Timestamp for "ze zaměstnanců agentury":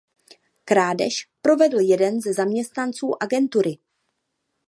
2.21-3.77